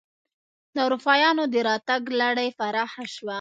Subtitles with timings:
[0.75, 3.29] د اروپایانو دراتګ لړۍ پراخه شوه.